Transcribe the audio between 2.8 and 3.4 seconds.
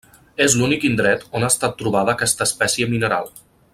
mineral.